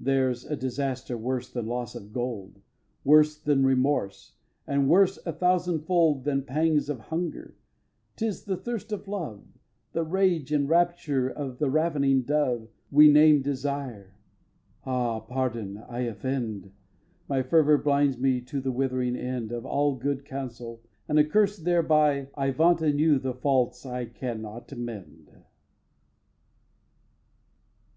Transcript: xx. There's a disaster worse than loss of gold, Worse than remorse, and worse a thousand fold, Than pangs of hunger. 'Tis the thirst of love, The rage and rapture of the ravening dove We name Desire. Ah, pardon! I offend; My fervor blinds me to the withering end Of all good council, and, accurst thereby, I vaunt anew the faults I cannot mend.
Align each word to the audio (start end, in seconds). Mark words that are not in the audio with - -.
xx. 0.00 0.04
There's 0.04 0.44
a 0.44 0.54
disaster 0.54 1.18
worse 1.18 1.50
than 1.50 1.66
loss 1.66 1.96
of 1.96 2.12
gold, 2.12 2.60
Worse 3.02 3.36
than 3.36 3.66
remorse, 3.66 4.34
and 4.68 4.88
worse 4.88 5.18
a 5.26 5.32
thousand 5.32 5.80
fold, 5.80 6.22
Than 6.22 6.42
pangs 6.44 6.88
of 6.88 7.00
hunger. 7.00 7.56
'Tis 8.14 8.44
the 8.44 8.56
thirst 8.56 8.92
of 8.92 9.08
love, 9.08 9.42
The 9.90 10.04
rage 10.04 10.52
and 10.52 10.68
rapture 10.68 11.28
of 11.28 11.58
the 11.58 11.68
ravening 11.70 12.22
dove 12.22 12.68
We 12.92 13.08
name 13.08 13.42
Desire. 13.42 14.14
Ah, 14.86 15.18
pardon! 15.18 15.78
I 15.78 16.02
offend; 16.02 16.70
My 17.28 17.42
fervor 17.42 17.76
blinds 17.76 18.16
me 18.16 18.42
to 18.42 18.60
the 18.60 18.70
withering 18.70 19.16
end 19.16 19.50
Of 19.50 19.66
all 19.66 19.96
good 19.96 20.24
council, 20.24 20.82
and, 21.08 21.18
accurst 21.18 21.64
thereby, 21.64 22.28
I 22.36 22.52
vaunt 22.52 22.80
anew 22.80 23.18
the 23.18 23.34
faults 23.34 23.84
I 23.84 24.04
cannot 24.04 24.72
mend. 24.76 25.30